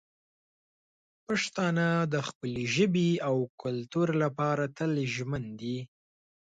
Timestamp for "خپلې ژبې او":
2.27-3.37